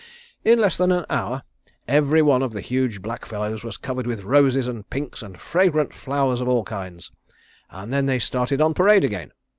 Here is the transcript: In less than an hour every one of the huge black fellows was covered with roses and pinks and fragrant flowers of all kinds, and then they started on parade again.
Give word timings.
In 0.43 0.57
less 0.59 0.77
than 0.77 0.91
an 0.91 1.05
hour 1.11 1.43
every 1.87 2.23
one 2.23 2.41
of 2.41 2.53
the 2.53 2.61
huge 2.61 3.03
black 3.03 3.23
fellows 3.23 3.63
was 3.63 3.77
covered 3.77 4.07
with 4.07 4.23
roses 4.23 4.67
and 4.67 4.89
pinks 4.89 5.21
and 5.21 5.39
fragrant 5.39 5.93
flowers 5.93 6.41
of 6.41 6.47
all 6.47 6.63
kinds, 6.63 7.11
and 7.69 7.93
then 7.93 8.07
they 8.07 8.17
started 8.17 8.61
on 8.61 8.73
parade 8.73 9.03
again. 9.03 9.31